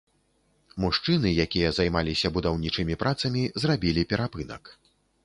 Мужчыны, 0.85 1.33
якія 1.45 1.69
займаліся 1.79 2.31
будаўнічымі 2.37 2.97
працамі, 3.05 3.45
зрабілі 3.65 4.07
перапынак. 4.15 4.63